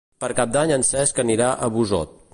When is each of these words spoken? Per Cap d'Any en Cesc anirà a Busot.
Per 0.23 0.29
Cap 0.39 0.55
d'Any 0.55 0.73
en 0.77 0.87
Cesc 0.93 1.23
anirà 1.27 1.53
a 1.69 1.73
Busot. 1.77 2.21